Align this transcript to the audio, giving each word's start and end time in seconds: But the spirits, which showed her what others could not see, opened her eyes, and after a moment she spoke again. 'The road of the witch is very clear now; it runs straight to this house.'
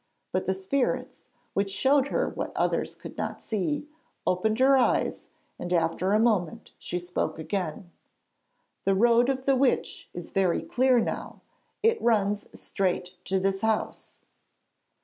But 0.31 0.47
the 0.47 0.55
spirits, 0.55 1.27
which 1.53 1.69
showed 1.69 2.07
her 2.07 2.27
what 2.27 2.53
others 2.57 2.95
could 2.95 3.19
not 3.19 3.39
see, 3.39 3.87
opened 4.25 4.57
her 4.57 4.75
eyes, 4.75 5.27
and 5.59 5.71
after 5.71 6.11
a 6.13 6.19
moment 6.19 6.71
she 6.79 6.97
spoke 6.97 7.37
again. 7.37 7.91
'The 8.85 8.95
road 8.95 9.29
of 9.29 9.45
the 9.45 9.55
witch 9.55 10.09
is 10.11 10.31
very 10.31 10.63
clear 10.63 10.99
now; 10.99 11.41
it 11.83 12.01
runs 12.01 12.47
straight 12.59 13.11
to 13.25 13.39
this 13.39 13.61
house.' 13.61 14.17